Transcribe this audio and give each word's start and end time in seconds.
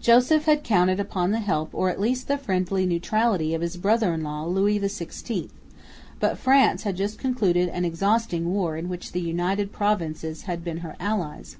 Joseph 0.00 0.46
had 0.46 0.64
counted 0.64 0.98
upon 0.98 1.30
the 1.30 1.38
help 1.38 1.70
or 1.72 1.88
at 1.88 2.00
least 2.00 2.26
the 2.26 2.36
friendly 2.36 2.84
neutrality 2.84 3.54
of 3.54 3.60
his 3.60 3.76
brother 3.76 4.12
in 4.12 4.24
law, 4.24 4.44
Louis 4.44 4.80
XVI, 4.80 5.50
but 6.18 6.36
France 6.36 6.82
had 6.82 6.96
just 6.96 7.16
concluded 7.16 7.68
an 7.68 7.84
exhausting 7.84 8.52
war 8.52 8.76
in 8.76 8.88
which 8.88 9.12
the 9.12 9.20
United 9.20 9.70
Provinces 9.70 10.42
had 10.50 10.64
been 10.64 10.78
her 10.78 10.96
allies. 10.98 11.58